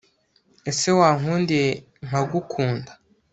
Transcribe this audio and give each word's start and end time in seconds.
ESE 0.69 0.89
WANKUNDIYE 0.99 1.69
NKAGUKUNDA 2.07 2.91